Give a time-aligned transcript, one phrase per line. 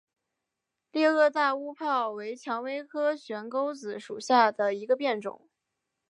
[0.89, 5.47] 裂萼大乌泡为蔷薇科悬钩子属下的一个变种。